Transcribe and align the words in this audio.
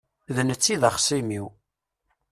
D 0.35 0.37
netta 0.47 0.69
i 0.73 0.75
d 0.81 0.83
axṣim-iw. 0.89 1.45